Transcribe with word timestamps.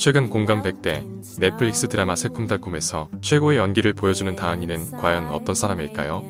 최근 0.00 0.30
공감 0.30 0.62
100대 0.62 1.04
넷플릭스 1.38 1.86
드라마 1.86 2.16
새콤달콤에서 2.16 3.10
최고의 3.20 3.58
연기를 3.58 3.92
보여주는 3.92 4.34
다은이는 4.34 4.92
과연 4.92 5.26
어떤 5.28 5.54
사람일까요? 5.54 6.24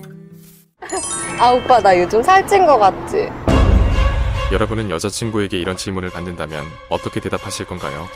아 1.38 1.50
오빠 1.52 1.78
나 1.80 1.96
요즘 1.96 2.20
살찐 2.20 2.66
거 2.66 2.76
같지? 2.76 3.28
여러분은 4.50 4.90
여자친구에게 4.90 5.56
이런 5.60 5.76
질문을 5.76 6.10
받는다면 6.10 6.64
어떻게 6.88 7.20
대답하실 7.20 7.66
건가요? 7.66 8.08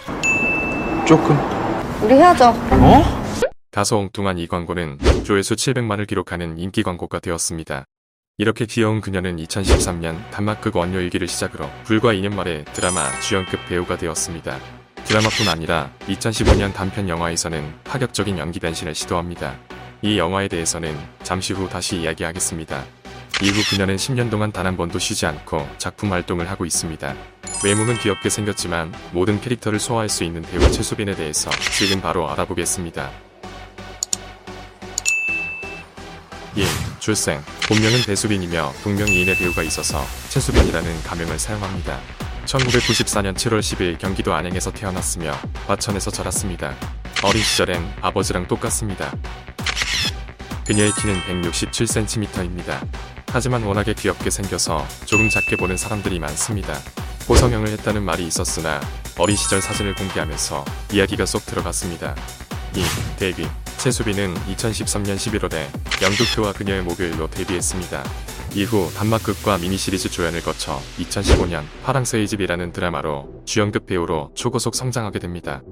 조금 1.07 1.37
우리 2.03 2.15
헤어져 2.15 2.51
어? 2.51 3.05
다소 3.71 3.99
엉뚱한 3.99 4.39
이 4.39 4.49
광고는 4.49 4.99
조회수 5.23 5.55
700만을 5.55 6.09
기록하는 6.09 6.59
인기 6.59 6.83
광고가 6.83 7.21
되었습니다. 7.21 7.85
이렇게 8.39 8.67
귀여운 8.67 9.01
그녀는 9.01 9.37
2013년 9.37 10.29
단막극 10.33 10.75
원료일기를 10.75 11.29
시작으로 11.29 11.71
불과 11.85 12.13
2년 12.13 12.35
만에 12.35 12.65
드라마 12.73 13.09
주연급 13.21 13.69
배우가 13.69 13.97
되었습니다. 13.97 14.59
드라마뿐 15.07 15.49
아니라 15.49 15.91
2015년 16.09 16.73
단편 16.73 17.09
영화에서는 17.09 17.75
파격적인 17.85 18.39
연기 18.39 18.59
변신을 18.59 18.95
시도합니다. 18.95 19.57
이 20.03 20.19
영화에 20.19 20.49
대해서는 20.49 20.97
잠시 21.23 21.53
후 21.53 21.69
다시 21.69 21.97
이야기하겠습니다. 22.01 22.85
이후 23.43 23.63
그녀는 23.71 23.97
10년 23.97 24.31
동안 24.31 24.53
단 24.53 24.65
한 24.67 24.77
번도 24.77 24.99
쉬지 24.99 25.27
않고 25.27 25.69
작품 25.79 26.13
활동을 26.13 26.49
하고 26.51 26.65
있습니다. 26.65 27.15
외모는 27.65 27.99
귀엽게 27.99 28.29
생겼지만 28.31 28.93
모든 29.13 29.41
캐릭터를 29.41 29.79
소화할 29.79 30.09
수 30.09 30.25
있는 30.25 30.43
배우 30.43 30.61
최수빈에 30.71 31.15
대해서 31.15 31.51
지금 31.77 32.01
바로 32.01 32.31
알아보겠습니다. 32.31 33.11
1. 36.57 36.65
출생 37.01 37.43
본명은 37.69 38.03
배수빈이며 38.07 38.73
동명이인의 38.85 39.37
배우가 39.37 39.63
있어서 39.65 40.05
최수빈이라는 40.31 41.03
가명을 41.03 41.39
사용합니다. 41.39 42.01
1994년 42.47 43.35
7월 43.35 43.61
10일 43.61 43.99
경기도 43.99 44.35
안양에서 44.35 44.73
태어났으며 44.73 45.33
과천에서 45.67 46.11
자랐습니다. 46.11 46.75
어린 47.23 47.43
시절엔 47.43 47.83
아버지랑 48.01 48.47
똑같습니다. 48.49 49.15
그녀의 50.67 50.93
키는 50.93 51.21
167cm입니다. 51.43 52.87
하지만 53.29 53.63
워낙에 53.63 53.95
귀엽게 53.95 54.31
생겨서 54.31 54.87
조금 55.05 55.29
작게 55.29 55.57
보는 55.57 55.77
사람들이 55.77 56.19
많습니다. 56.19 56.79
고성형을 57.27 57.69
했다는 57.69 58.03
말이 58.03 58.27
있었으나 58.27 58.81
어린 59.19 59.37
시절 59.37 59.61
사진을 59.61 59.95
공개하면서 59.95 60.65
이야기가 60.93 61.27
쏙 61.27 61.45
들어갔습니다. 61.47 62.15
2. 62.77 62.83
데뷔 63.19 63.49
최수빈은 63.79 64.35
2013년 64.35 65.17
11월에 65.17 65.67
연극표와 66.03 66.53
그녀의 66.53 66.83
목요일로 66.83 67.29
데뷔했습니다. 67.31 68.05
이후 68.55 68.89
단막극과 68.95 69.59
미니시리즈 69.59 70.11
조연을 70.11 70.43
거쳐 70.43 70.81
2015년 70.99 71.65
파랑새의 71.83 72.29
집이라는 72.29 72.73
드라마로 72.73 73.43
주연급 73.45 73.87
배우로 73.87 74.31
초고속 74.35 74.77
성장하게 74.77 75.19
됩니다. 75.19 75.63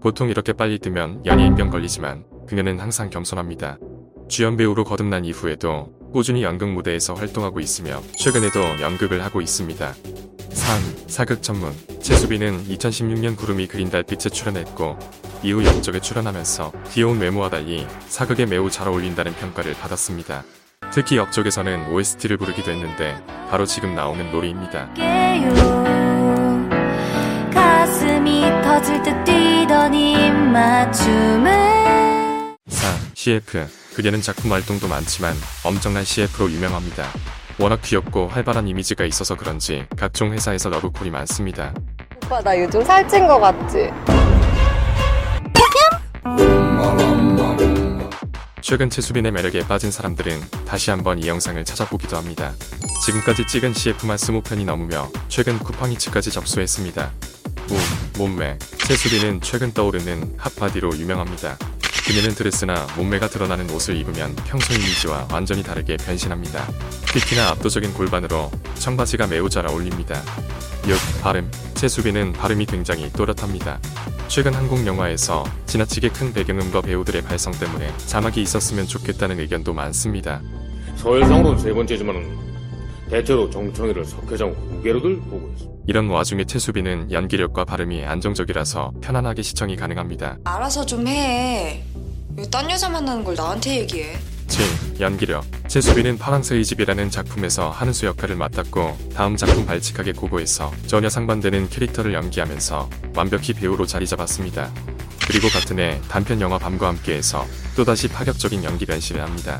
보통 0.00 0.28
이렇게 0.28 0.52
빨리 0.52 0.80
뜨면 0.80 1.24
연예인병 1.24 1.70
걸리지만 1.70 2.24
그녀는 2.48 2.80
항상 2.80 3.10
겸손합니다. 3.10 3.78
주연 4.28 4.56
배우로 4.56 4.82
거듭난 4.82 5.24
이후에도 5.24 5.92
꾸준히 6.12 6.42
연극 6.42 6.68
무대에서 6.70 7.14
활동하고 7.14 7.60
있으며 7.60 8.02
최근에도 8.18 8.60
연극을 8.80 9.22
하고 9.22 9.40
있습니다. 9.40 9.94
3. 10.50 10.82
사극 11.06 11.42
전문 11.42 11.72
최수빈은 12.00 12.64
2016년 12.64 13.36
구름이 13.36 13.68
그린 13.68 13.88
달빛에 13.88 14.30
출연했고 14.30 14.98
이후 15.44 15.64
역적에 15.64 16.00
출연하면서 16.00 16.72
귀여운 16.90 17.20
외모와 17.20 17.50
달리 17.50 17.86
사극에 18.08 18.46
매우 18.46 18.68
잘 18.68 18.88
어울린다는 18.88 19.32
평가를 19.34 19.74
받았습니다. 19.74 20.42
특히 20.92 21.16
역적에서는 21.16 21.90
OST를 21.90 22.36
부르기도 22.36 22.70
했는데 22.70 23.16
바로 23.50 23.64
지금 23.64 23.94
나오는 23.94 24.30
노래입니다. 24.30 24.92
깨요 24.92 25.50
가슴이 27.52 28.42
터질 28.62 29.02
듯 29.02 29.24
뛰던 29.24 29.94
입맞춤을 29.94 31.50
4. 32.68 32.98
CF 33.14 33.66
그녀는 33.96 34.20
작품 34.20 34.52
활동도 34.52 34.86
많지만 34.86 35.34
엄청난 35.64 36.04
CF로 36.04 36.50
유명합니다. 36.50 37.04
워낙 37.58 37.80
귀엽고 37.82 38.28
활발한 38.28 38.68
이미지가 38.68 39.04
있어서 39.06 39.34
그런지 39.34 39.86
각종 39.96 40.32
회사에서 40.32 40.68
러브콜이 40.68 41.10
많습니다. 41.10 41.72
오빠 42.24 42.40
나 42.42 42.58
요즘 42.58 42.82
살찐 42.84 43.26
거 43.26 43.38
같지? 43.40 43.90
최근 48.62 48.88
최수빈의 48.88 49.32
매력에 49.32 49.66
빠진 49.66 49.90
사람들은 49.90 50.40
다시 50.64 50.90
한번 50.90 51.18
이 51.18 51.26
영상을 51.26 51.62
찾아보기도 51.64 52.16
합니다. 52.16 52.54
지금까지 53.04 53.44
찍은 53.48 53.74
CF만 53.74 54.16
20편이 54.16 54.64
넘으며 54.64 55.10
최근 55.28 55.58
쿠팡이츠까지 55.58 56.30
접수했습니다. 56.30 57.12
우, 57.70 58.18
몸매 58.18 58.56
최수빈은 58.86 59.40
최근 59.40 59.72
떠오르는 59.72 60.36
핫바디로 60.38 60.96
유명합니다. 60.96 61.58
그녀는 62.06 62.34
드레스나 62.36 62.86
몸매가 62.96 63.28
드러나는 63.30 63.68
옷을 63.70 63.96
입으면 63.96 64.34
평소 64.46 64.72
이미지와 64.74 65.26
완전히 65.32 65.64
다르게 65.64 65.96
변신합니다. 65.96 66.64
특히나 67.06 67.48
압도적인 67.50 67.92
골반으로 67.94 68.50
청바지가 68.76 69.26
매우 69.26 69.48
잘 69.48 69.66
어울립니다. 69.66 70.22
6. 70.86 70.96
발음 71.22 71.50
최수빈은 71.74 72.32
발음이 72.32 72.66
굉장히 72.66 73.10
또렷합니다. 73.12 73.78
최근 74.28 74.54
한국 74.54 74.84
영화에서 74.86 75.44
지나치게 75.66 76.08
큰 76.10 76.32
배경음과 76.32 76.80
배우들의 76.82 77.22
발성 77.22 77.52
때문에 77.52 77.92
자막이 78.06 78.40
있었으면 78.42 78.86
좋겠다는 78.86 79.38
의견도 79.40 79.72
많습니다. 79.74 80.40
서열상으로는 80.96 81.58
세 81.58 81.72
번째지만은 81.72 82.36
대체로 83.10 83.48
정청이를 83.50 84.04
석회장 84.04 84.50
후계로들 84.50 85.20
보고 85.22 85.52
있어. 85.56 85.70
이런 85.86 86.08
와중에 86.08 86.44
최수빈은 86.44 87.12
연기력과 87.12 87.64
발음이 87.64 88.04
안정적이라서 88.04 88.92
편안하게 89.02 89.42
시청이 89.42 89.76
가능합니다. 89.76 90.38
알아서 90.44 90.86
좀 90.86 91.06
해. 91.06 91.82
왜 92.36 92.44
딴 92.50 92.70
여자 92.70 92.88
만나는 92.88 93.22
걸 93.24 93.34
나한테 93.34 93.80
얘기해? 93.80 94.16
7. 94.52 95.00
연기력 95.00 95.46
최수빈은 95.66 96.18
파랑새의 96.18 96.62
집이라는 96.62 97.08
작품에서 97.08 97.70
한은수 97.70 98.04
역할을 98.04 98.36
맡았고 98.36 98.98
다음 99.14 99.34
작품 99.34 99.64
발칙하게 99.64 100.12
고고에서 100.12 100.70
전혀 100.86 101.08
상반되는 101.08 101.70
캐릭터를 101.70 102.12
연기하면서 102.12 102.90
완벽히 103.16 103.54
배우로 103.54 103.86
자리 103.86 104.06
잡았습니다. 104.06 104.70
그리고 105.26 105.48
같은 105.48 105.78
해 105.78 105.98
단편 106.06 106.42
영화 106.42 106.58
밤과 106.58 106.88
함께해서 106.88 107.46
또다시 107.74 108.08
파격적인 108.08 108.62
연기 108.62 108.84
변신을 108.84 109.22
합니다. 109.22 109.58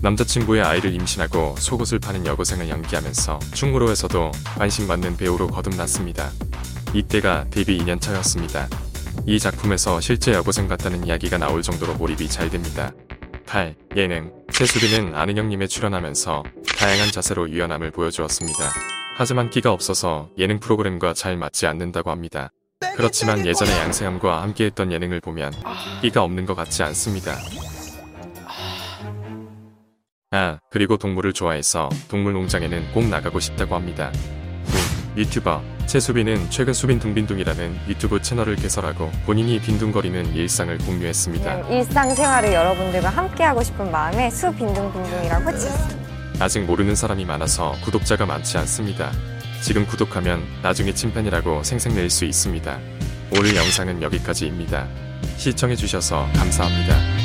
남자친구의 0.00 0.62
아이를 0.62 0.94
임신하고 0.94 1.56
속옷을 1.58 1.98
파는 1.98 2.24
여고생을 2.24 2.70
연기하면서 2.70 3.40
충무로에서도 3.52 4.32
관심받는 4.56 5.18
배우로 5.18 5.48
거듭났습니다. 5.48 6.30
이때가 6.94 7.44
데뷔 7.50 7.78
2년 7.78 8.00
차였습니다. 8.00 8.68
이 9.26 9.38
작품에서 9.38 10.00
실제 10.00 10.32
여고생 10.32 10.66
같다는 10.66 11.06
이야기가 11.06 11.36
나올 11.36 11.60
정도로 11.60 11.92
몰입이 11.96 12.26
잘 12.30 12.48
됩니다. 12.48 12.90
8. 13.50 13.74
예능 13.96 14.32
최수빈은 14.52 15.16
아는 15.16 15.36
형님에 15.36 15.66
출연하면서 15.66 16.44
다양한 16.78 17.10
자세로 17.10 17.50
유연함을 17.50 17.90
보여주었습니다. 17.90 18.70
하지만 19.16 19.50
끼가 19.50 19.72
없어서 19.72 20.30
예능 20.38 20.60
프로그램과 20.60 21.14
잘 21.14 21.36
맞지 21.36 21.66
않는다고 21.66 22.12
합니다. 22.12 22.52
그렇지만 22.94 23.44
예전에 23.44 23.72
양세형과 23.72 24.40
함께했던 24.42 24.92
예능을 24.92 25.20
보면 25.20 25.52
끼가 26.00 26.22
없는 26.22 26.46
것 26.46 26.54
같지 26.54 26.84
않습니다. 26.84 27.38
아, 30.30 30.60
그리고 30.70 30.96
동물을 30.96 31.32
좋아해서 31.32 31.88
동물농장에는 32.08 32.92
꼭 32.92 33.08
나가고 33.08 33.40
싶다고 33.40 33.74
합니다. 33.74 34.12
9. 35.16 35.22
유튜버 35.22 35.79
최수빈은 35.90 36.50
최근 36.50 36.72
수빈 36.72 37.00
둥빈둥이라는 37.00 37.88
유튜브 37.88 38.22
채널을 38.22 38.54
개설하고 38.54 39.10
본인이 39.26 39.60
빈둥거리는 39.60 40.36
일상을 40.36 40.78
공유했습니다. 40.78 41.68
일상생활을 41.68 42.52
여러분들과 42.52 43.08
함께하고 43.08 43.60
싶은 43.60 43.90
마음에 43.90 44.30
수빈둥빈둥이라고 44.30 45.50
지었어요 45.58 45.98
아직 46.38 46.60
모르는 46.60 46.94
사람이 46.94 47.24
많아서 47.24 47.74
구독자가 47.82 48.24
많지 48.24 48.56
않습니다. 48.58 49.10
지금 49.62 49.84
구독하면 49.84 50.44
나중에 50.62 50.94
찐팬이라고 50.94 51.64
생색낼 51.64 52.08
수 52.08 52.24
있습니다. 52.24 52.78
오늘 53.36 53.56
영상은 53.56 54.00
여기까지입니다. 54.00 54.86
시청해주셔서 55.38 56.28
감사합니다. 56.36 57.19